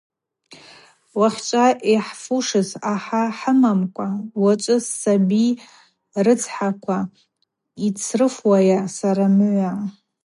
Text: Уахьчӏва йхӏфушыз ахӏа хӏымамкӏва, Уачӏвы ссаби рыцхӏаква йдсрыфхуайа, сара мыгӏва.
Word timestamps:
Уахьчӏва 1.19 1.65
йхӏфушыз 1.93 2.69
ахӏа 2.93 3.23
хӏымамкӏва, 3.37 4.07
Уачӏвы 4.41 4.77
ссаби 4.85 5.47
рыцхӏаква 6.25 6.99
йдсрыфхуайа, 7.85 8.79
сара 8.97 9.25
мыгӏва. 9.37 9.73